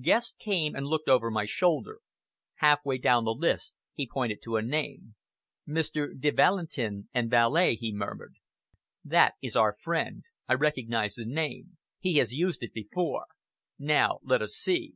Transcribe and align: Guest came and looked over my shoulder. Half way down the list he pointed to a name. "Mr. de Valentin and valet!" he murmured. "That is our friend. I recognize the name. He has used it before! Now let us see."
Guest 0.00 0.36
came 0.40 0.74
and 0.74 0.84
looked 0.84 1.08
over 1.08 1.30
my 1.30 1.44
shoulder. 1.46 2.00
Half 2.56 2.84
way 2.84 2.98
down 2.98 3.24
the 3.24 3.30
list 3.30 3.76
he 3.94 4.04
pointed 4.04 4.42
to 4.42 4.56
a 4.56 4.60
name. 4.62 5.14
"Mr. 5.64 6.08
de 6.20 6.30
Valentin 6.32 7.08
and 7.14 7.30
valet!" 7.30 7.76
he 7.76 7.94
murmured. 7.94 8.34
"That 9.04 9.34
is 9.40 9.54
our 9.54 9.76
friend. 9.80 10.24
I 10.48 10.54
recognize 10.54 11.14
the 11.14 11.24
name. 11.24 11.76
He 12.00 12.16
has 12.16 12.34
used 12.34 12.64
it 12.64 12.72
before! 12.72 13.26
Now 13.78 14.18
let 14.24 14.42
us 14.42 14.54
see." 14.54 14.94